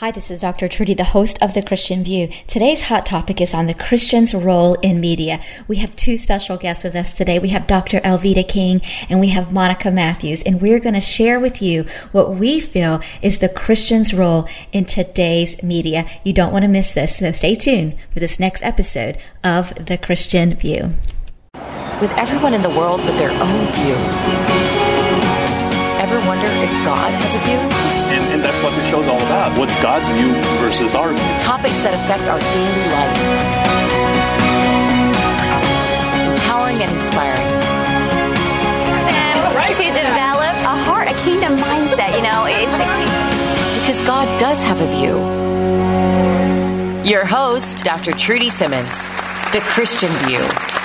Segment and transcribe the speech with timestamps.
[0.00, 0.66] Hi, this is Dr.
[0.66, 2.30] Trudy, the host of The Christian View.
[2.46, 5.42] Today's hot topic is on the Christian's role in media.
[5.68, 7.38] We have two special guests with us today.
[7.38, 8.00] We have Dr.
[8.00, 12.34] Alveda King and we have Monica Matthews, and we're going to share with you what
[12.34, 16.08] we feel is the Christian's role in today's media.
[16.24, 19.98] You don't want to miss this, so stay tuned for this next episode of The
[19.98, 20.94] Christian View.
[22.00, 24.69] With everyone in the world with their own view,
[26.10, 27.60] ever wonder if God has a view?
[28.10, 29.56] And, and that's what the show's all about.
[29.56, 31.38] What's God's view versus our view?
[31.38, 33.14] Topics that affect our daily life.
[36.34, 37.46] Empowering and inspiring.
[39.70, 42.10] them to develop a heart, a kingdom mindset.
[42.18, 42.74] You know, it's
[43.78, 45.14] Because God does have a view.
[47.08, 48.12] Your host, Dr.
[48.12, 48.90] Trudy Simmons,
[49.52, 50.79] The Christian View.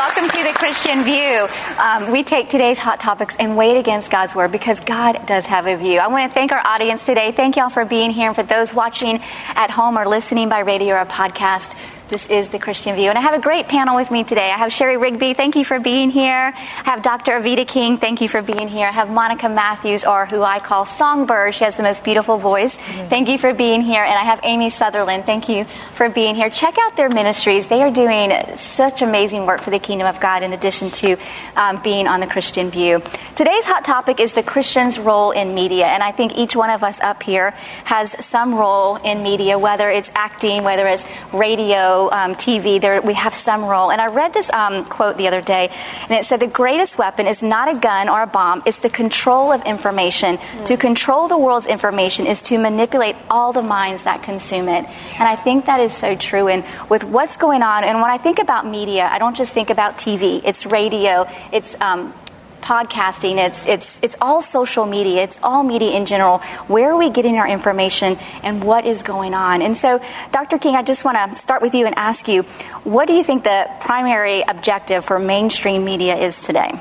[0.00, 1.46] Welcome, to the Christian View.
[1.78, 5.44] Um, we take today's hot topics and weigh it against God's word because God does
[5.44, 5.98] have a view.
[5.98, 7.32] I want to thank our audience today.
[7.32, 10.94] Thank y'all for being here, and for those watching at home or listening by radio
[10.94, 11.78] or podcast.
[12.10, 13.08] This is the Christian View.
[13.08, 14.50] And I have a great panel with me today.
[14.50, 15.32] I have Sherry Rigby.
[15.32, 16.52] Thank you for being here.
[16.56, 17.30] I have Dr.
[17.30, 17.98] Alveda King.
[17.98, 18.88] Thank you for being here.
[18.88, 21.54] I have Monica Matthews, or who I call Songbird.
[21.54, 22.74] She has the most beautiful voice.
[22.74, 24.02] Thank you for being here.
[24.02, 25.24] And I have Amy Sutherland.
[25.24, 26.50] Thank you for being here.
[26.50, 27.68] Check out their ministries.
[27.68, 31.16] They are doing such amazing work for the kingdom of God in addition to
[31.54, 33.00] um, being on the Christian View.
[33.36, 35.86] Today's hot topic is the Christian's role in media.
[35.86, 37.52] And I think each one of us up here
[37.84, 43.14] has some role in media, whether it's acting, whether it's radio, um, TV, there, we
[43.14, 43.90] have some role.
[43.90, 45.68] And I read this um, quote the other day,
[46.02, 48.88] and it said, The greatest weapon is not a gun or a bomb, it's the
[48.88, 50.38] control of information.
[50.64, 54.84] To control the world's information is to manipulate all the minds that consume it.
[55.18, 56.48] And I think that is so true.
[56.48, 59.70] And with what's going on, and when I think about media, I don't just think
[59.70, 62.14] about TV, it's radio, it's um,
[62.60, 66.38] podcasting it's it's it's all social media it's all media in general
[66.68, 70.00] where are we getting our information and what is going on and so
[70.32, 72.42] dr king i just want to start with you and ask you
[72.84, 76.72] what do you think the primary objective for mainstream media is today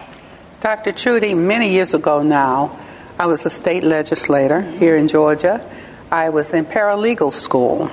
[0.61, 0.91] Dr.
[0.91, 2.77] Trudy, many years ago now,
[3.17, 5.63] I was a state legislator here in Georgia.
[6.11, 7.89] I was in paralegal school,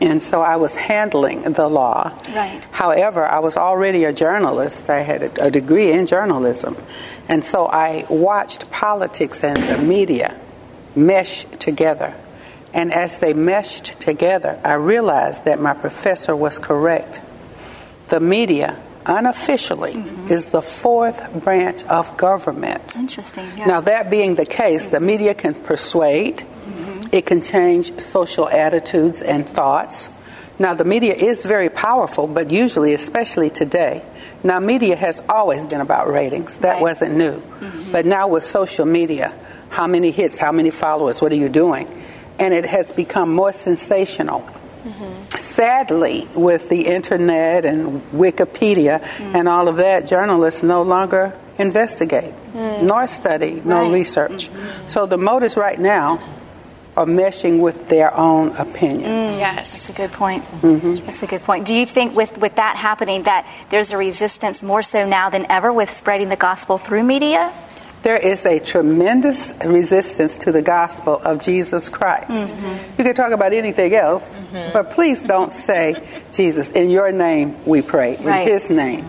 [0.00, 2.16] and so I was handling the law.
[2.34, 2.64] Right.
[2.70, 4.88] However, I was already a journalist.
[4.88, 6.76] I had a, a degree in journalism.
[7.28, 10.38] And so I watched politics and the media
[10.94, 12.14] mesh together.
[12.72, 17.20] And as they meshed together, I realized that my professor was correct.
[18.08, 20.28] The media, unofficially, mm-hmm.
[20.28, 22.94] is the fourth branch of government.
[22.94, 23.66] interesting yeah.
[23.66, 26.44] Now, that being the case, the media can persuade,
[27.12, 30.08] it can change social attitudes and thoughts.
[30.58, 34.02] Now, the media is very powerful, but usually, especially today,
[34.42, 36.58] now media has always been about ratings.
[36.58, 36.82] That Right.
[36.82, 37.40] wasn't new.
[37.40, 37.92] Mm-hmm.
[37.92, 39.32] But now with social media,
[39.70, 41.86] how many hits, how many followers, what are you doing?
[42.40, 44.40] And it has become more sensational.
[44.84, 45.38] Mm-hmm.
[45.38, 49.34] Sadly, with the internet and Wikipedia mm.
[49.34, 52.82] and all of that, journalists no longer investigate, mm.
[52.82, 53.92] nor study, nor Right.
[53.92, 54.48] research.
[54.48, 54.88] Mm-hmm.
[54.88, 56.20] So the motives right now
[56.98, 59.26] are meshing with their own opinions.
[59.26, 59.38] Mm.
[59.38, 59.86] Yes.
[59.86, 60.42] That's a good point.
[60.44, 61.06] Mm-hmm.
[61.06, 61.64] That's a good point.
[61.64, 65.46] Do you think with, with that happening that there's a resistance more so now than
[65.48, 67.52] ever with spreading the gospel through media?
[68.02, 72.54] There is a tremendous resistance to the gospel of Jesus Christ.
[72.54, 72.98] Mm-hmm.
[72.98, 74.72] You can talk about anything else, mm-hmm.
[74.72, 75.94] but please don't say,
[76.32, 78.48] Jesus, in your name we pray, in Right.
[78.48, 79.06] his name.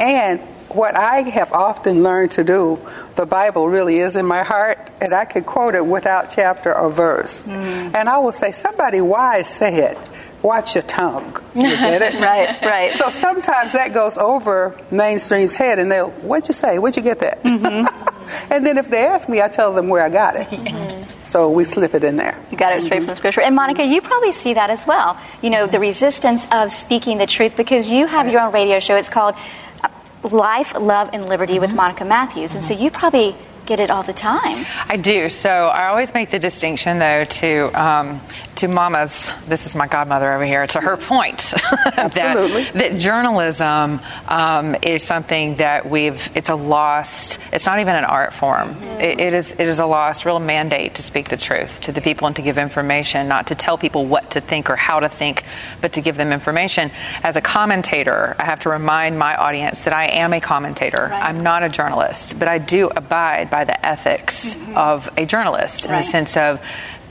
[0.00, 2.78] And what I have often learned to do,
[3.16, 6.90] the Bible really is in my heart, and I can quote it without chapter or
[6.90, 7.44] verse.
[7.44, 7.94] Mm.
[7.94, 9.98] And I will say, somebody wise said,
[10.42, 11.36] watch your tongue.
[11.54, 12.20] You get it?
[12.20, 12.92] Right, right.
[12.92, 16.78] So sometimes that goes over mainstream's head, and they'll, what'd you say?
[16.78, 17.42] Where'd you get that?
[17.42, 18.52] Mm-hmm.
[18.52, 20.46] and then if they ask me, I tell them where I got it.
[20.48, 21.02] Mm-hmm.
[21.26, 22.38] So we slip it in there.
[22.52, 23.40] You got it straight from Scripture.
[23.40, 25.20] And Monica, you probably see that as well.
[25.42, 28.94] You know, the resistance of speaking the truth because you have your own radio show.
[28.94, 29.34] It's called
[29.82, 29.88] uh,
[30.28, 31.78] Life, Love, and Liberty with mm-hmm.
[31.78, 32.54] Monica Matthews.
[32.54, 33.34] And so you probably
[33.66, 34.64] get it all the time.
[34.88, 35.28] I do.
[35.28, 38.20] So I always make the distinction, though, to um,
[38.56, 41.38] to Mama's, this is my godmother over here, to her point
[41.94, 48.04] that, that journalism um, is something that we've, it's a lost, it's not even an
[48.04, 48.76] art form.
[48.98, 52.00] It, it, is, it is a lost real mandate to speak the truth to the
[52.00, 55.08] people and to give information, not to tell people what to think or how to
[55.08, 55.44] think,
[55.82, 56.90] but to give them information.
[57.22, 61.08] As a commentator, I have to remind my audience that I am a commentator.
[61.10, 61.24] Right.
[61.24, 64.76] I'm not a journalist, but I do abide by the ethics mm-hmm.
[64.76, 65.92] of a journalist right.
[65.92, 66.60] in the sense of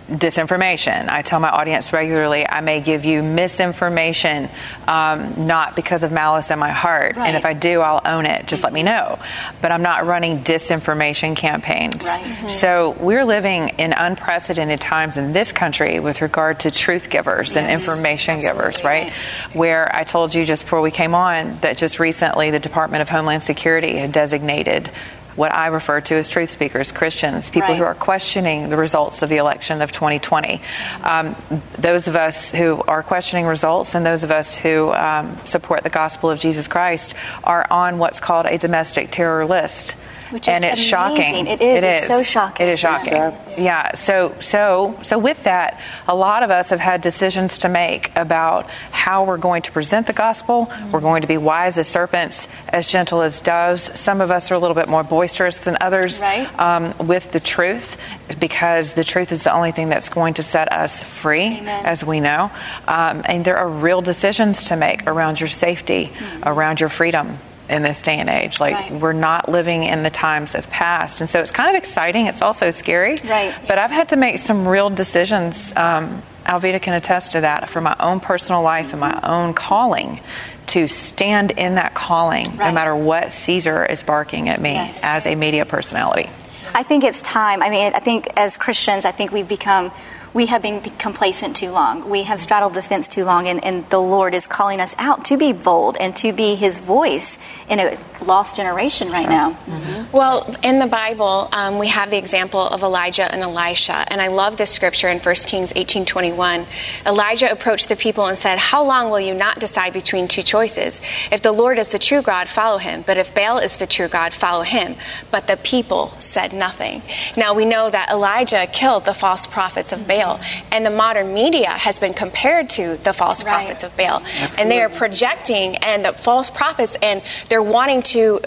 [0.09, 1.09] disinformation.
[1.09, 4.49] I tell my audience regularly I may give you misinformation,
[4.87, 7.15] um, not because of malice in my heart.
[7.15, 7.27] Right.
[7.27, 8.45] And if I do, I'll own it.
[8.45, 8.65] Just mm-hmm.
[8.67, 9.19] let me know.
[9.61, 12.05] But I'm not running disinformation campaigns.
[12.05, 12.23] Right.
[12.23, 12.49] Mm-hmm.
[12.49, 17.57] So we're living in unprecedented times in this country with regard to truth givers yes.
[17.57, 18.61] and information Absolutely.
[18.61, 19.11] givers, right?
[19.53, 23.09] Where I told you just before we came on that just recently the Department of
[23.09, 24.91] Homeland Security had designated
[25.35, 27.77] what I refer to as truth speakers, Christians, people right.
[27.77, 30.61] who are questioning the results of the election of 2020.
[31.03, 31.35] Um,
[31.77, 35.89] those of us who are questioning results and those of us who um, support the
[35.89, 39.95] gospel of Jesus Christ are on what's called a domestic terror list.
[40.31, 40.89] Which and it's amazing.
[40.89, 41.47] shocking.
[41.47, 41.83] It is.
[41.83, 41.97] It is.
[41.99, 42.67] It's so shocking.
[42.67, 43.13] It is shocking.
[43.13, 43.55] Yeah.
[43.57, 43.93] yeah.
[43.93, 48.69] So so so with that, a lot of us have had decisions to make about
[48.91, 50.65] how we're going to present the gospel.
[50.65, 50.91] Mm-hmm.
[50.91, 53.99] We're going to be wise as serpents, as gentle as doves.
[53.99, 56.47] Some of us are a little bit more boisterous than others right.
[56.59, 57.97] um, with the truth,
[58.39, 61.85] because the truth is the only thing that's going to set us free, Amen.
[61.85, 62.51] as we know.
[62.87, 66.43] Um, and there are real decisions to make around your safety, mm-hmm.
[66.47, 67.37] around your freedom
[67.69, 68.59] in this day and age.
[68.59, 68.91] Like right.
[68.91, 72.27] we're not living in the times of past, and so it's kind of exciting.
[72.27, 73.15] It's also scary.
[73.23, 73.55] Right.
[73.67, 75.75] But I've had to make some real decisions.
[75.75, 80.19] Um, Alveda can attest to that for my own personal life and my own calling
[80.67, 82.67] to stand in that calling right.
[82.67, 85.01] no matter what Caesar is barking at me yes.
[85.03, 86.29] as a media personality.
[86.73, 87.63] I think it's time.
[87.63, 89.91] I mean, I think as Christians, I think we've become
[90.35, 92.09] we have been complacent too long.
[92.09, 95.23] We have straddled the fence too long, and, and the Lord is calling us out
[95.25, 97.39] to be bold and to be His voice
[97.69, 99.51] in a lost generation right now.
[99.51, 100.11] Mm-hmm.
[100.11, 104.27] Well, in the Bible, um, we have the example of Elijah and Elisha, and I
[104.27, 106.65] love this scripture in 1 Kings 18:21.
[107.05, 110.99] Elijah approached the people and said, "How long will you not decide between two choices?
[111.31, 114.09] If the Lord is the true God, follow him; but if Baal is the true
[114.09, 114.97] God, follow him."
[115.31, 117.03] But the people said nothing.
[117.37, 120.24] Now we know that Elijah killed the false prophets of Baal.
[120.25, 120.39] Baal.
[120.71, 123.65] And the modern media has been compared to the false right.
[123.65, 124.21] prophets of Baal.
[124.21, 124.61] Absolutely.
[124.61, 128.39] And they are projecting and the false prophets, and they're wanting to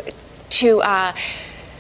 [0.51, 1.13] to uh,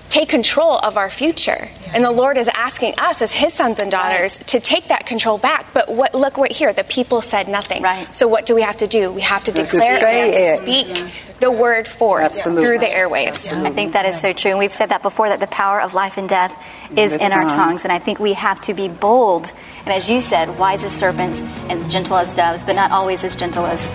[0.08, 1.69] take control of our future.
[1.94, 4.49] And the Lord is asking us as his sons and daughters right.
[4.49, 5.72] to take that control back.
[5.72, 7.82] But what, look what here, the people said nothing.
[7.82, 8.14] Right.
[8.14, 9.10] So what do we have to do?
[9.10, 11.10] We have to declare and to speak yeah.
[11.40, 12.64] the word forth Absolutely.
[12.64, 13.28] through the airwaves.
[13.28, 13.70] Absolutely.
[13.70, 14.50] I think that is so true.
[14.50, 16.52] And we've said that before that the power of life and death
[16.96, 17.84] is in our tongues.
[17.84, 19.52] And I think we have to be bold.
[19.81, 23.34] And as you said, wise as serpents and gentle as doves, but not always as
[23.34, 23.90] gentle as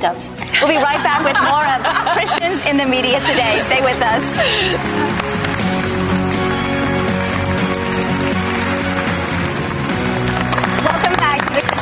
[0.00, 0.30] doves.
[0.60, 1.82] We'll be right back with more of
[2.14, 3.58] Christians in the media today.
[3.60, 5.47] Stay with us.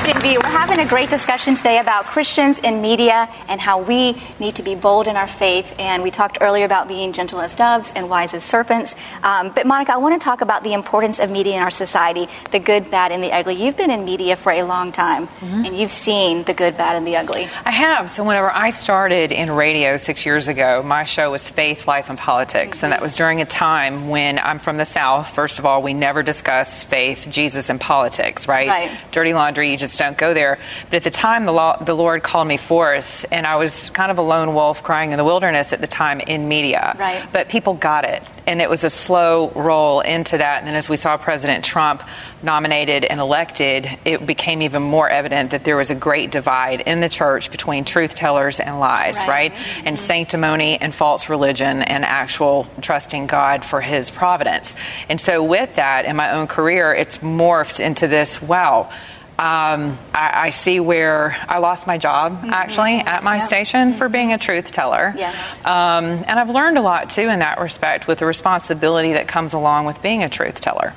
[0.07, 4.63] We're having a great discussion today about Christians in media and how we need to
[4.63, 5.75] be bold in our faith.
[5.81, 8.95] And we talked earlier about being gentle as doves and wise as serpents.
[9.25, 12.29] Um, but Monica, I want to talk about the importance of media in our society,
[12.53, 13.55] the good, bad, and the ugly.
[13.57, 15.65] You've been in media for a long time, mm-hmm.
[15.65, 17.49] and you've seen the good, bad, and the ugly.
[17.65, 18.09] I have.
[18.09, 22.19] So whenever I started in radio six years ago, my show was Faith, Life, and
[22.19, 22.87] Politics, mm-hmm.
[22.87, 25.35] and that was during a time when I'm from the South.
[25.35, 28.69] First of all, we never discuss faith, Jesus, and politics, right?
[28.69, 28.91] Right.
[29.11, 29.73] Dirty laundry.
[29.73, 30.59] You just don't go there.
[30.91, 34.11] But at the time, the, law, the Lord called me forth, and I was kind
[34.11, 36.95] of a lone wolf crying in the wilderness at the time in media.
[36.99, 37.27] Right.
[37.33, 40.59] But people got it, and it was a slow roll into that.
[40.59, 42.03] And then as we saw President Trump
[42.43, 47.01] nominated and elected, it became even more evident that there was a great divide in
[47.01, 49.29] the church between truth tellers and lies, right?
[49.29, 49.53] right?
[49.53, 49.89] Mm-hmm.
[49.89, 54.77] And sanctimony and false religion and actual trusting God for his providence.
[55.09, 58.91] And so with that, in my own career, it's morphed into this wow
[59.39, 62.51] um, I, I, see where I lost my job mm-hmm.
[62.55, 63.47] actually at my yep.
[63.47, 65.13] station for being a truth teller.
[65.15, 65.37] Yes.
[65.63, 69.53] Um, and I've learned a lot too in that respect with the responsibility that comes
[69.53, 70.95] along with being a truth teller.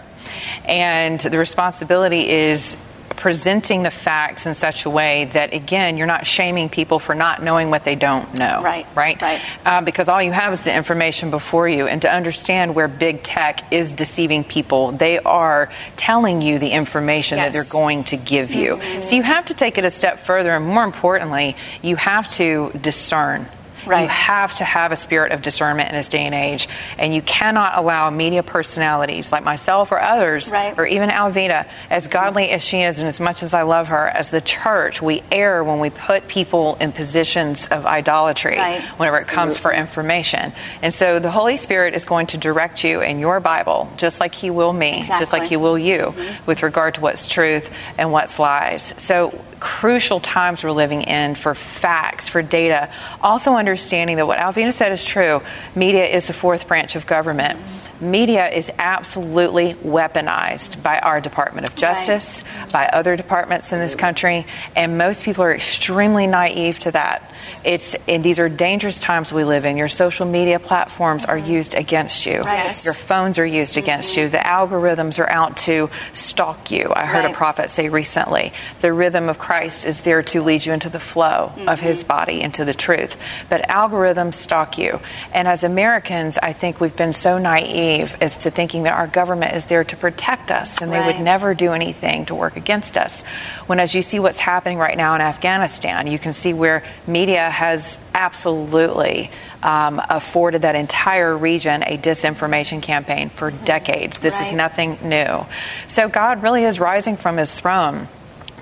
[0.64, 2.78] And the responsibility is
[3.20, 7.44] presenting the facts in such a way that, again, you're not shaming people for not
[7.44, 8.62] knowing what they don't know.
[8.64, 8.88] Right.
[8.96, 9.22] Right?
[9.22, 9.42] Right.
[9.66, 11.86] Uh, because all you have is the information before you.
[11.86, 17.38] And to understand where big tech is deceiving people, they are telling you the information
[17.38, 17.48] yes.
[17.48, 18.78] that they're going to give you.
[18.78, 19.02] Mm-hmm.
[19.02, 20.56] So you have to take it a step further.
[20.56, 23.48] And more importantly, you have to discern
[23.90, 24.04] Right.
[24.04, 26.68] You have to have a spirit of discernment in this day and age,
[26.98, 30.78] and you cannot allow media personalities like myself or others, right.
[30.78, 34.08] or even Alveda, as godly as she is, and as much as I love her,
[34.08, 38.82] as the church, we err when we put people in positions of idolatry right.
[38.98, 40.54] whenever it comes for information.
[40.82, 44.36] And so the Holy Spirit is going to direct you in your Bible, just like
[44.36, 45.22] He will me, exactly.
[45.22, 46.46] just like He will you, mm-hmm.
[46.46, 48.94] with regard to what's truth and what's lies.
[48.98, 52.92] So crucial times we're living in for facts, for data.
[53.22, 55.42] Also understanding that what Alveda said is true.
[55.76, 57.60] Media is the fourth branch of government.
[58.02, 62.72] Media is absolutely weaponized by our Department of Justice, right.
[62.72, 67.30] by other departments in this country, and most people are extremely naive to that.
[67.64, 69.78] It's and these are dangerous times we live in.
[69.78, 72.42] Your social media platforms are used against you.
[72.42, 72.86] Right.
[72.86, 73.84] Your phones are used mm-hmm.
[73.84, 74.30] against you.
[74.30, 76.92] The algorithms are out to stalk you.
[76.96, 77.34] I heard right.
[77.34, 81.00] a prophet say recently, the rhythm of Christ is there to lead you into the
[81.00, 81.70] flow mm-hmm.
[81.70, 83.18] of his body, into the truth.
[83.50, 85.00] But algorithms stalk you.
[85.34, 89.08] And as Americans, I think we've been so naive naive as to thinking that our
[89.08, 92.98] government is there to protect us and they would never do anything to work against
[92.98, 93.24] us.
[93.68, 97.29] When, as you see what's happening right now in Afghanistan, you can see where media
[97.36, 99.32] has absolutely
[99.64, 104.20] um, afforded that entire region a disinformation campaign for decades.
[104.20, 104.48] This right.
[104.48, 105.46] is nothing new.
[105.88, 108.08] So God really is rising from his throne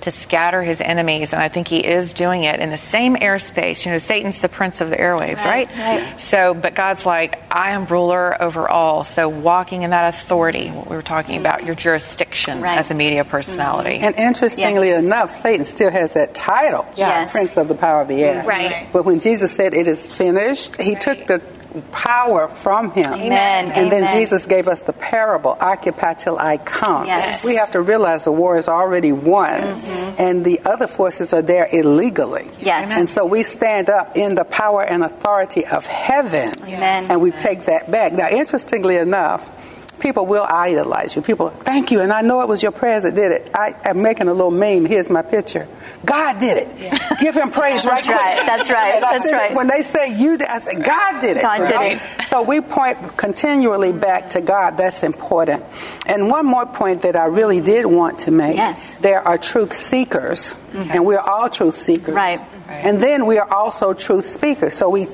[0.01, 3.85] to scatter his enemies, and I think he is doing it in the same airspace.
[3.85, 5.67] You know, Satan's the prince of the airwaves, right?
[5.67, 5.77] Right.
[5.77, 6.21] right.
[6.21, 9.03] So, but God's like, I am ruler over all.
[9.03, 12.77] So, walking in that authority, what we were talking about, your jurisdiction right.
[12.77, 13.95] as a media personality.
[13.95, 14.03] Mm-hmm.
[14.03, 15.03] And interestingly yes.
[15.03, 17.31] enough, Satan still has that title, yes.
[17.31, 18.43] Prince of the Power of the Air.
[18.45, 18.87] Right.
[18.91, 21.01] But when Jesus said, It is finished, he right.
[21.01, 21.56] took the
[21.91, 23.13] power from him.
[23.13, 23.71] Amen.
[23.71, 27.05] And then Jesus gave us the parable, occupy till I come.
[27.05, 27.45] Yes.
[27.45, 30.21] We have to realize the war is already won mm-hmm.
[30.21, 32.49] and the other forces are there illegally.
[32.59, 32.89] Yes.
[32.91, 36.51] And so we stand up in the power and authority of heaven.
[36.63, 37.05] Amen.
[37.09, 38.13] And we take that back.
[38.13, 39.56] Now, interestingly enough,
[39.99, 41.21] people will idolize you.
[41.21, 43.51] People, thank you, and I know it was your prayers that did it.
[43.53, 44.85] I am making a little meme.
[44.85, 45.67] Here's my picture.
[46.05, 46.67] God did it.
[46.79, 46.97] Yeah.
[47.19, 48.15] Give him praise right quick.
[48.15, 48.43] Right.
[48.45, 48.93] That's right.
[48.93, 49.53] And That's right.
[49.53, 51.41] When they say you did, I say God did it.
[51.41, 51.99] God did it.
[52.25, 54.77] So we point continually back to God.
[54.77, 55.63] That's important.
[56.05, 58.57] And one more point that I really did want to make.
[58.57, 58.97] Yes.
[58.97, 60.91] There are truth seekers, mm-hmm.
[60.91, 62.13] and we're all truth seekers.
[62.13, 62.39] Right.
[62.39, 62.85] right.
[62.85, 64.75] And then we are also truth speakers.
[64.75, 65.05] So we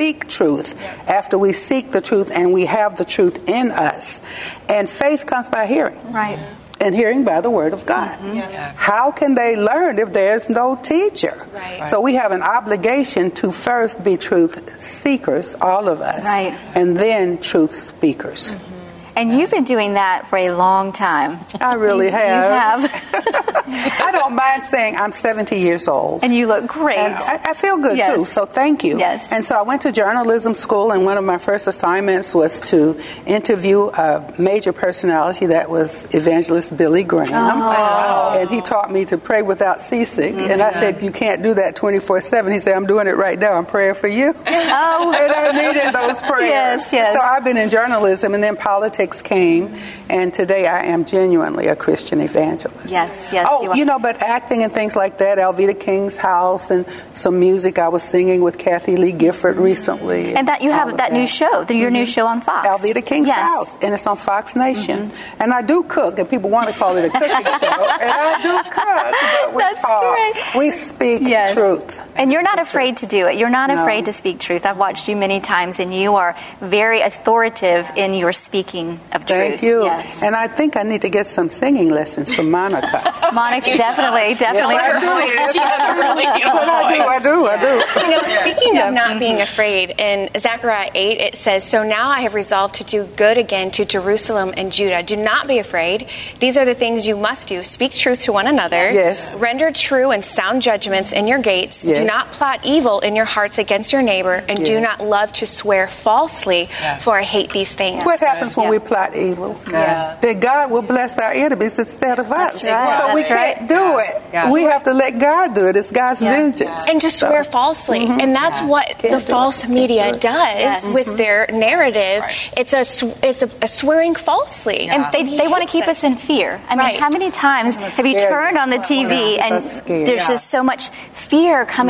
[0.00, 4.18] speak truth after we seek the truth and we have the truth in us.
[4.66, 6.00] And faith comes by hearing.
[6.10, 6.38] Right.
[6.80, 8.18] And hearing by the word of God.
[8.18, 8.36] Mm-hmm.
[8.36, 8.72] Yeah.
[8.74, 11.46] How can they learn if there's no teacher?
[11.52, 11.86] Right.
[11.86, 16.58] So we have an obligation to first be truth seekers, all of us, right.
[16.74, 18.52] and then truth speakers.
[18.52, 18.79] Mm-hmm.
[19.20, 21.44] And you've been doing that for a long time.
[21.60, 22.80] I really you, have.
[22.80, 23.60] You have.
[24.00, 26.24] I don't mind saying I'm 70 years old.
[26.24, 26.96] And you look great.
[26.98, 28.16] I, I, feel good yes.
[28.16, 28.98] too, so thank you.
[28.98, 29.30] Yes.
[29.30, 32.98] And so I went to journalism school, and one of my first assignments was to
[33.26, 37.28] interview a major personality that was evangelist Billy Graham.
[37.30, 38.38] Oh.
[38.40, 40.36] And he taught me to pray without ceasing.
[40.36, 40.50] Mm-hmm.
[40.50, 42.52] And I said, You can't do that 24 7.
[42.52, 43.52] He said, I'm doing it right now.
[43.52, 44.32] I'm praying for you.
[44.34, 44.42] Oh.
[44.46, 46.48] and I needed those prayers.
[46.48, 47.14] Yes, yes.
[47.14, 49.74] So I've been in journalism and then politics came,
[50.08, 52.92] and today I am genuinely a Christian evangelist.
[52.92, 53.46] Yes, yes.
[53.50, 57.40] Oh, you, you know, but acting and things like that, Alveda King's house, and some
[57.40, 60.34] music I was singing with Kathie Lee Gifford recently.
[60.34, 61.94] And that you have that, that, new show, the, your mm-hmm.
[61.94, 62.66] new show on Fox.
[62.66, 63.38] Alveda King's yes.
[63.38, 65.10] house, and it's on Fox Nation.
[65.10, 65.42] Mm-hmm.
[65.42, 68.40] And I do cook, and people want to call it a cooking show, and I
[68.42, 69.50] do cook.
[69.50, 70.14] But we That's talk.
[70.14, 70.58] great.
[70.58, 71.52] We speak yes.
[71.52, 72.00] truth.
[72.20, 73.38] And you're not afraid to do it.
[73.38, 73.80] You're not no.
[73.80, 74.66] afraid to speak truth.
[74.66, 79.28] I've watched you many times, and you are very authoritative in your speaking of truth.
[79.28, 79.84] Thank you.
[79.84, 80.22] Yes.
[80.22, 83.14] And I think I need to get some singing lessons from Monica.
[83.32, 84.74] Monica, definitely, definitely.
[84.74, 85.58] Yes, I do.
[85.58, 86.44] Yes, I do.
[86.44, 88.04] But I do, I do, I do.
[88.04, 89.42] You know, speaking of not being mm-hmm.
[89.42, 93.70] afraid, in Zechariah 8, it says, So now I have resolved to do good again
[93.72, 95.02] to Jerusalem and Judah.
[95.02, 96.06] Do not be afraid.
[96.38, 97.64] These are the things you must do.
[97.64, 98.92] Speak truth to one another.
[98.92, 99.34] Yes.
[99.34, 101.82] Render true and sound judgments in your gates.
[101.82, 101.96] Yes.
[101.96, 104.34] Do not plot evil in your hearts against your neighbor.
[104.48, 104.68] And yes.
[104.68, 106.98] do not love to swear falsely, yeah.
[106.98, 108.04] for I hate these things.
[108.04, 108.70] What happens when yeah.
[108.70, 109.50] we plot evil?
[109.70, 110.18] Yeah.
[110.20, 112.64] That God will bless our enemies instead of us.
[112.64, 112.98] Right.
[113.00, 113.68] So we That's can't right.
[113.68, 114.22] do it.
[114.32, 114.50] Yeah.
[114.50, 115.76] We have to let God do it.
[115.76, 116.88] It's God's vengeance.
[116.88, 118.00] And to swear So- falsely.
[118.06, 118.22] Mhm.
[118.22, 119.70] And that's what Can't the false it.
[119.70, 120.60] media Can't does do it.
[120.60, 120.86] Yes.
[120.98, 122.24] with their narrative.
[122.56, 124.88] It's a sw- it's a, a swearing falsely.
[124.88, 126.60] And they, they want to keep us in fear.
[126.68, 130.28] I mean, how many times have you turned on the TV and there's Yeah.
[130.34, 130.88] just so much
[131.28, 131.89] fear coming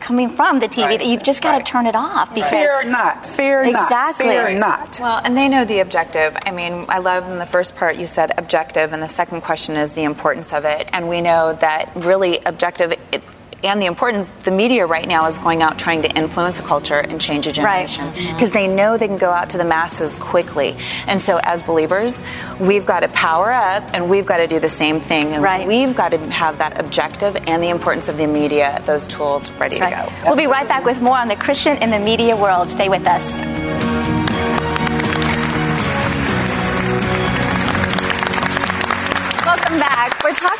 [0.00, 3.26] coming from the TV that you've just got to turn it off because Fear not.
[3.26, 3.82] Fear not.
[3.84, 4.26] Exactly.
[4.26, 4.98] Fear not.
[5.00, 6.36] Well, and they know the objective.
[6.46, 9.76] I mean, I love in the first part you said objective, and the second question
[9.76, 10.88] is the importance of it.
[10.92, 12.92] And we know that really objective.
[13.12, 13.22] It,
[13.62, 16.98] and the importance the media right now is going out trying to influence a culture
[16.98, 18.34] and change a generation mm-hmm.
[18.34, 18.66] because right.
[18.66, 22.22] they know they can go out to the masses quickly and so as believers
[22.60, 25.66] we've got to power up and we've got to do the same thing and right.
[25.66, 29.78] we've got to have that objective and the importance of the media those tools ready
[29.78, 30.24] That's to right.
[30.24, 32.88] go we'll be right back with more on the christian in the media world stay
[32.88, 33.47] with us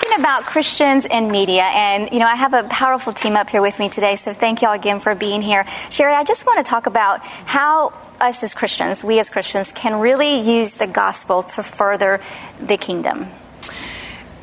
[0.08, 3.60] talking about Christians in media, and you know I have a powerful team up here
[3.60, 4.16] with me today.
[4.16, 5.66] So thank y'all again for being here.
[5.90, 10.00] Sherry, I just want to talk about how us as Christians, we as Christians, can
[10.00, 12.20] really use the gospel to further
[12.60, 13.28] the kingdom.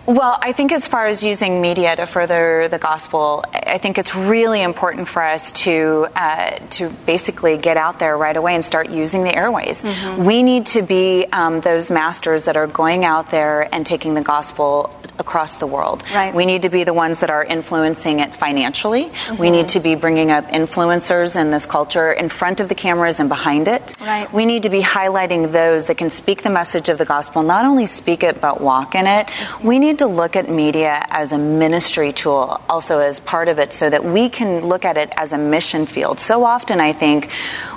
[0.05, 4.15] Well, I think as far as using media to further the gospel, I think it's
[4.15, 8.89] really important for us to uh, to basically get out there right away and start
[8.89, 9.81] using the airways.
[9.81, 10.23] Mm-hmm.
[10.23, 14.21] We need to be um, those masters that are going out there and taking the
[14.21, 16.03] gospel across the world.
[16.13, 16.33] Right.
[16.35, 19.05] We need to be the ones that are influencing it financially.
[19.05, 19.37] Mm-hmm.
[19.37, 23.19] We need to be bringing up influencers in this culture in front of the cameras
[23.19, 23.93] and behind it.
[24.01, 24.31] Right.
[24.31, 27.65] We need to be highlighting those that can speak the message of the gospel, not
[27.65, 29.29] only speak it, but walk in it.
[29.63, 33.73] We need to look at media as a ministry tool, also as part of it,
[33.73, 36.19] so that we can look at it as a mission field.
[36.19, 37.29] So often, I think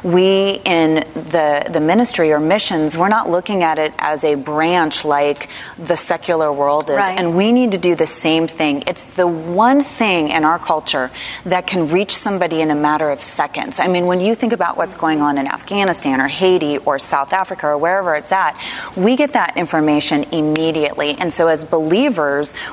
[0.02, 5.04] we in the, the ministry or missions, we're not looking at it as a branch
[5.04, 5.48] like
[5.78, 6.96] the secular world is.
[6.96, 7.18] Right.
[7.18, 8.84] And we need to do the same thing.
[8.86, 11.10] It's the one thing in our culture
[11.44, 13.80] that can reach somebody in a matter of seconds.
[13.80, 17.32] I mean, when you think about what's going on in Afghanistan or Haiti or South
[17.32, 18.56] Africa or wherever it's at,
[18.96, 21.12] we get that information immediately.
[21.12, 22.07] And so as believers,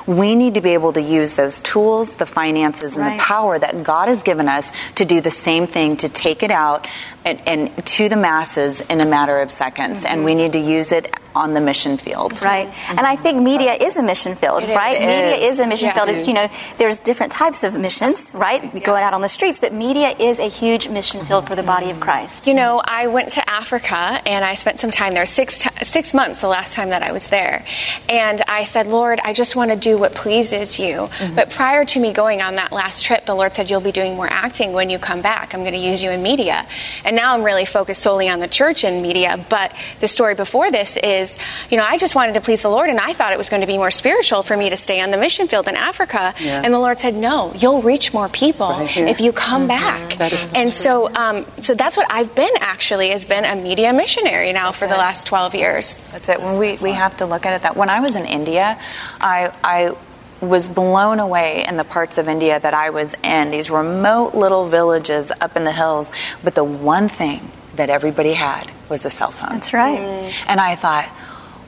[0.06, 3.16] we need to be able to use those tools, the finances, and right.
[3.16, 6.50] the power that God has given us to do the same thing, to take it
[6.50, 6.86] out
[7.26, 9.98] and, and to the masses in a matter of seconds.
[9.98, 10.06] Mm-hmm.
[10.06, 12.40] And we need to use it on the mission field.
[12.40, 12.66] Right.
[12.66, 12.98] Mm-hmm.
[12.98, 14.94] And I think media is a mission field, it right?
[14.94, 15.00] Is.
[15.00, 15.60] Media is.
[15.60, 16.08] a mission yeah, field.
[16.08, 18.62] It's, you know, there's different types of missions, right?
[18.62, 18.80] Yeah.
[18.80, 21.90] Going out on the streets, but media is a huge mission field for the body
[21.90, 22.46] of Christ.
[22.46, 26.14] You know, I went to Africa and I spent some time there, six, t- six
[26.14, 27.64] months the last time that I was there.
[28.08, 30.94] And I said, Lord, I just want to do what pleases you.
[30.94, 31.34] Mm-hmm.
[31.34, 34.14] But prior to me going on that last trip, the Lord said, You'll be doing
[34.14, 35.54] more acting when you come back.
[35.54, 36.66] I'm going to use you in media.
[37.04, 39.44] And now I'm really focused solely on the church and media.
[39.48, 41.36] But the story before this is,
[41.70, 43.62] you know, I just wanted to please the Lord and I thought it was going
[43.62, 46.34] to be more spiritual for me to stay on the mission field in Africa.
[46.40, 46.62] Yeah.
[46.64, 50.18] And the Lord said, no, you'll reach more people right if you come mm-hmm.
[50.18, 50.54] back.
[50.54, 54.66] and so, um, so that's what I've been actually, has been a media missionary now
[54.66, 54.88] that's for it.
[54.88, 55.96] the last 12 years.
[56.12, 56.40] That's it.
[56.40, 58.78] When we, we have to look at it that when I was in India,
[59.20, 59.96] I, I
[60.40, 64.68] was blown away in the parts of India that I was in, these remote little
[64.68, 66.10] villages up in the hills.
[66.44, 69.50] But the one thing that everybody had was a cell phone.
[69.50, 69.98] That's right.
[70.46, 71.08] And I thought,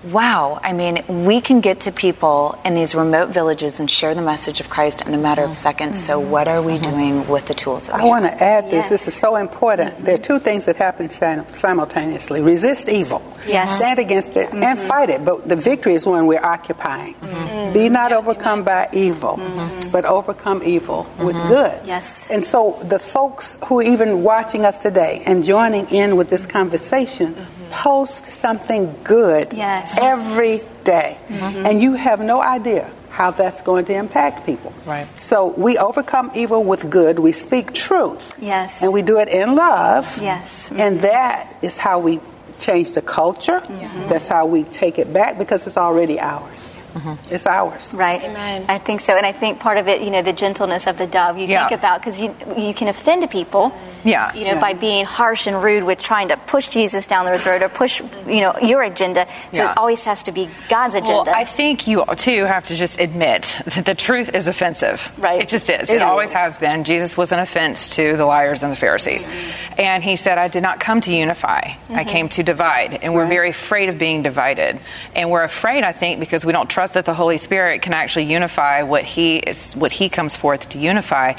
[0.04, 4.22] wow, I mean, we can get to people in these remote villages and share the
[4.22, 5.96] message of Christ in a matter of seconds.
[5.96, 6.06] Mm-hmm.
[6.06, 6.90] So, what are we mm-hmm.
[6.90, 7.88] doing with the tools?
[7.88, 8.72] I want to add this.
[8.72, 8.90] Yes.
[8.90, 9.94] This is so important.
[9.94, 10.04] Mm-hmm.
[10.04, 13.76] There are two things that happen simultaneously resist evil, yes.
[13.76, 14.88] stand against it, and mm-hmm.
[14.88, 15.24] fight it.
[15.24, 17.14] But the victory is when we're occupying.
[17.14, 17.72] Mm-hmm.
[17.74, 19.90] Be not overcome by evil, mm-hmm.
[19.90, 21.80] but overcome evil with good.
[21.84, 22.30] Yes.
[22.30, 26.46] And so, the folks who are even watching us today and joining in with this
[26.46, 27.34] conversation
[27.70, 29.96] post something good yes.
[30.00, 31.18] every day.
[31.28, 31.66] Mm-hmm.
[31.66, 34.72] And you have no idea how that's going to impact people.
[34.86, 35.08] Right.
[35.20, 37.18] So we overcome evil with good.
[37.18, 38.38] We speak truth.
[38.40, 38.82] Yes.
[38.82, 40.20] And we do it in love.
[40.22, 40.68] Yes.
[40.68, 40.80] Mm-hmm.
[40.80, 42.20] And that is how we
[42.60, 43.60] change the culture.
[43.60, 44.08] Mm-hmm.
[44.08, 46.76] That's how we take it back because it's already ours.
[46.94, 47.34] Mm-hmm.
[47.34, 47.92] It's ours.
[47.94, 48.22] Right.
[48.22, 48.64] Amen.
[48.68, 49.16] I think so.
[49.16, 51.68] And I think part of it, you know, the gentleness of the dove, you yeah.
[51.68, 53.72] think about, because you, you can offend people
[54.08, 54.34] yeah.
[54.34, 54.60] You know, yeah.
[54.60, 58.00] by being harsh and rude with trying to push Jesus down their throat or push,
[58.26, 59.26] you know, your agenda.
[59.52, 59.72] So yeah.
[59.72, 61.30] it always has to be God's agenda.
[61.30, 65.12] Well, I think you too have to just admit that the truth is offensive.
[65.18, 65.42] Right.
[65.42, 65.90] It just is.
[65.90, 66.84] It, it always has been.
[66.84, 69.26] Jesus was an offense to the liars and the Pharisees.
[69.26, 69.80] Mm-hmm.
[69.80, 71.60] And he said, I did not come to unify.
[71.60, 71.94] Mm-hmm.
[71.94, 72.94] I came to divide.
[73.02, 73.28] And we're right.
[73.28, 74.80] very afraid of being divided.
[75.14, 78.24] And we're afraid, I think, because we don't trust that the Holy Spirit can actually
[78.24, 81.34] unify what he is what he comes forth to unify.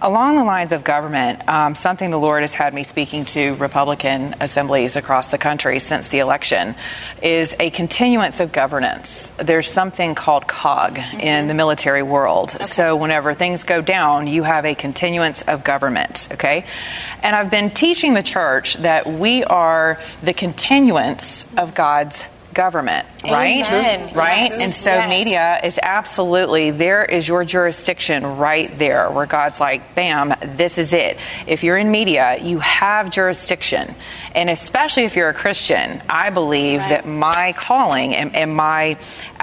[0.00, 4.36] Along the lines of government, um, something the Lord has had me speaking to Republican
[4.40, 6.76] assemblies across the country since the election
[7.20, 9.32] is a continuance of governance.
[9.36, 11.18] There's something called COG mm-hmm.
[11.18, 12.54] in the military world.
[12.54, 12.62] Okay.
[12.62, 16.64] So whenever things go down, you have a continuance of government, okay?
[17.20, 22.24] And I've been teaching the church that we are the continuance of God's
[22.54, 23.66] government, right?
[23.66, 24.14] Amen.
[24.14, 24.50] Right?
[24.50, 24.60] Yes.
[24.60, 25.08] And so yes.
[25.08, 30.92] media is absolutely, there is your jurisdiction right there where God's like, bam, this is
[30.92, 31.18] it.
[31.46, 33.94] If you're in media, you have jurisdiction.
[34.34, 36.88] And especially if you're a Christian, I believe right.
[36.90, 38.96] that my calling and, and, my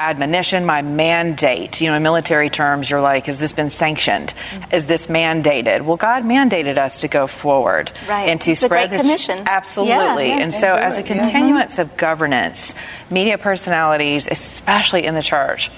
[0.09, 1.81] admonition, my mandate.
[1.81, 4.33] You know, in military terms, you're like, has this been sanctioned?
[4.51, 4.75] Mm-hmm.
[4.75, 5.81] Is this mandated?
[5.83, 8.29] Well, God mandated us to go forward right.
[8.29, 9.43] and to it's spread the commission.
[9.45, 10.29] Absolutely.
[10.29, 11.83] Yeah, yeah, and so, as a continuance yeah.
[11.83, 12.75] of governance,
[13.09, 15.71] media personalities, especially in the church,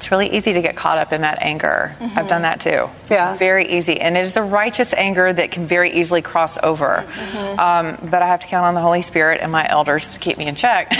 [0.00, 1.94] it's really easy to get caught up in that anger.
[1.98, 2.18] Mm-hmm.
[2.18, 2.88] I've done that too.
[3.10, 3.36] Yeah.
[3.36, 4.00] Very easy.
[4.00, 7.04] And it is a righteous anger that can very easily cross over.
[7.06, 7.60] Mm-hmm.
[7.60, 10.38] Um, but I have to count on the Holy Spirit and my elders to keep
[10.38, 10.88] me in check.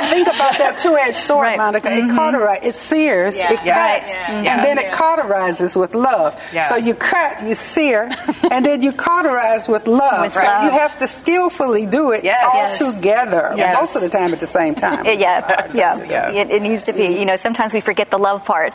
[0.00, 1.58] and think about that two edged sword, right.
[1.58, 1.88] Monica.
[1.88, 2.10] Mm-hmm.
[2.10, 3.52] It cauterizes, it sears, yeah.
[3.52, 3.98] it yeah.
[3.98, 4.54] cuts, yeah.
[4.54, 6.40] and then it cauterizes with love.
[6.68, 8.10] So you cut, you sear,
[8.50, 10.26] and then you cauterize with love.
[10.26, 10.64] With so love.
[10.64, 12.44] you have to skillfully do it yes.
[12.44, 12.96] all yes.
[12.96, 13.76] together, yes.
[13.78, 15.04] most of the time at the same time.
[15.04, 16.30] yeah, yeah.
[16.40, 17.18] It, it needs to be.
[17.18, 18.72] You know, sometimes we forget the love part.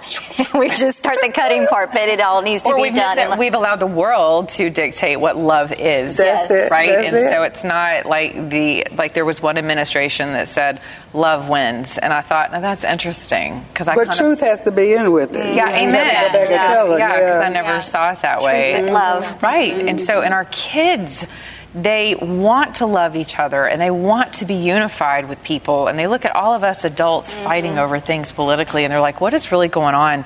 [0.54, 3.18] we just start the cutting part, but it all needs to or be done.
[3.18, 6.18] It, we've allowed the world to dictate what love is.
[6.18, 6.72] That's it.
[6.72, 6.90] Right?
[6.90, 7.32] That's and it.
[7.32, 10.82] so it's not like the like there was one administration that said
[11.16, 13.96] love wins, and I thought, now that's interesting because I.
[13.96, 15.56] But truth of, has to be in with it.
[15.56, 15.94] Yeah, amen.
[15.94, 17.80] Yeah, because yeah, I never yeah.
[17.80, 18.90] saw it that way.
[18.92, 19.74] love, right?
[19.74, 19.90] Mm-hmm.
[19.90, 21.26] And so, in our kids
[21.76, 25.88] they want to love each other and they want to be unified with people.
[25.88, 27.44] And they look at all of us adults mm-hmm.
[27.44, 30.24] fighting over things politically and they're like, what is really going on?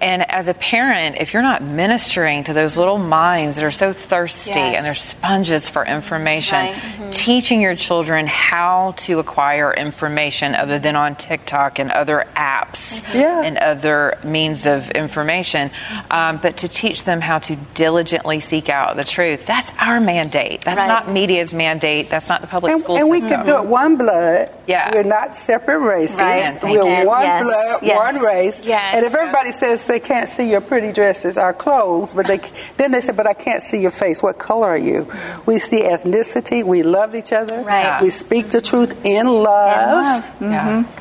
[0.00, 3.92] And as a parent, if you're not ministering to those little minds that are so
[3.92, 4.76] thirsty yes.
[4.76, 6.74] and they're sponges for information, right.
[6.74, 7.10] mm-hmm.
[7.10, 13.18] teaching your children how to acquire information other than on TikTok and other apps mm-hmm.
[13.18, 13.42] yeah.
[13.44, 15.70] and other means of information,
[16.10, 19.46] um, but to teach them how to diligently seek out the truth.
[19.46, 20.62] That's our mandate.
[20.62, 20.88] That's right.
[20.88, 22.10] not media's mandate.
[22.10, 23.22] That's not the public and, school and system.
[23.22, 24.48] And we can do it one blood.
[24.66, 24.92] Yeah.
[24.92, 26.18] We're not separate races.
[26.18, 26.58] Right.
[26.62, 27.42] We're one yes.
[27.44, 28.14] blood, yes.
[28.14, 28.64] one race.
[28.64, 28.96] Yes.
[28.96, 32.40] And if everybody says they can't see your pretty dresses, our clothes, but they
[32.76, 34.22] then they say, but I can't see your face.
[34.22, 35.10] What color are you?
[35.46, 36.64] We see ethnicity.
[36.64, 37.62] We love each other.
[37.62, 38.00] Right.
[38.00, 39.80] We speak the truth in love.
[39.82, 40.24] In love.
[40.24, 40.44] Mm-hmm.
[40.44, 41.00] Yeah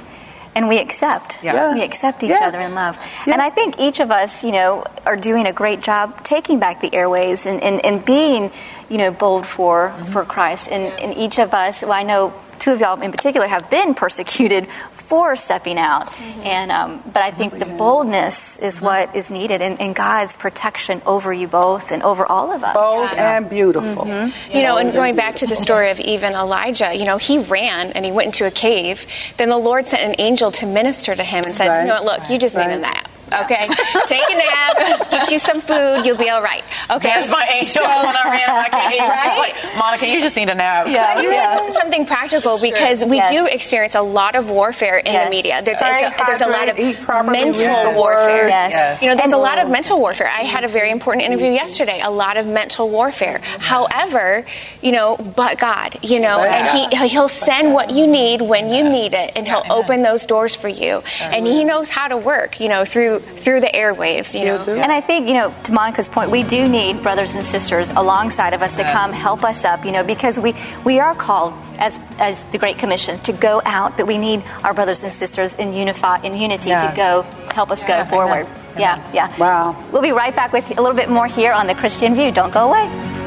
[0.55, 1.39] and we accept.
[1.43, 1.73] Yeah.
[1.73, 2.41] We accept each yeah.
[2.43, 2.97] other in love.
[3.25, 3.33] Yeah.
[3.33, 6.81] And I think each of us, you know, are doing a great job taking back
[6.81, 8.51] the airways and, and, and being,
[8.89, 10.05] you know, bold for, mm-hmm.
[10.05, 10.69] for Christ.
[10.69, 13.93] And, and each of us, well, I know two of y'all in particular have been
[14.03, 16.07] persecuted for stepping out.
[16.07, 16.41] Mm-hmm.
[16.41, 18.85] And um, but I think the boldness is mm-hmm.
[18.85, 22.73] what is needed, and, and, God's protection over you both and over all of us.
[22.73, 23.37] Bold yeah.
[23.37, 24.05] and beautiful.
[24.05, 24.57] Mm-hmm.
[24.57, 27.91] You know, and going back to the story of even Elijah, you know, he ran
[27.91, 29.05] and he went into a cave.
[29.37, 31.81] Then the Lord sent an angel to minister to him and said, right.
[31.81, 32.21] "You know what?
[32.21, 32.67] Look, you just right.
[32.67, 33.09] need a nap."
[33.43, 33.67] Okay,
[34.07, 36.63] take a nap, get you some food, you'll be all right.
[36.89, 39.03] Okay, that's my angel so, when I ran back in.
[39.13, 39.37] Right?
[39.37, 40.87] like, Monica, you just need a nap.
[40.87, 41.69] Yeah, so yeah.
[41.69, 43.31] something practical because we yes.
[43.31, 45.25] do experience a lot of warfare in yes.
[45.25, 45.61] the media.
[45.63, 46.77] There's, a, there's a lot of
[47.25, 48.47] mental warfare.
[48.47, 48.71] Yes.
[48.71, 49.01] yes.
[49.01, 50.27] You know, there's and a lot of mental warfare.
[50.27, 51.99] I had a very important interview yesterday.
[52.01, 53.39] A lot of mental warfare.
[53.43, 54.45] However,
[54.81, 58.83] you know, but God, you know, and He He'll send what you need when you
[58.83, 62.59] need it, and He'll open those doors for you, and He knows how to work.
[62.59, 64.63] You know, through through the airwaves, you know.
[64.63, 68.53] And I think, you know, to Monica's point, we do need brothers and sisters alongside
[68.53, 70.55] of us to come help us up, you know, because we,
[70.85, 74.73] we are called as, as the Great Commission to go out, but we need our
[74.73, 76.89] brothers and sisters in unify in unity yeah.
[76.89, 77.21] to go
[77.53, 78.47] help us yeah, go forward.
[78.77, 79.37] Yeah, yeah.
[79.37, 79.75] Wow.
[79.91, 82.31] We'll be right back with a little bit more here on the Christian View.
[82.31, 83.22] Don't go away.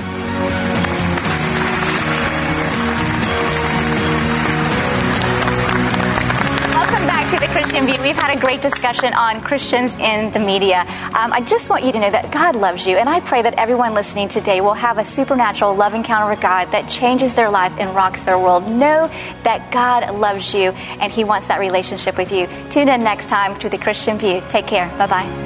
[8.07, 10.83] We've had a great discussion on Christians in the media.
[10.83, 13.55] Um, I just want you to know that God loves you, and I pray that
[13.55, 17.73] everyone listening today will have a supernatural love encounter with God that changes their life
[17.81, 18.63] and rocks their world.
[18.69, 19.09] Know
[19.43, 22.47] that God loves you, and He wants that relationship with you.
[22.71, 24.41] Tune in next time to the Christian View.
[24.51, 24.87] Take care.
[24.99, 25.46] Bye bye.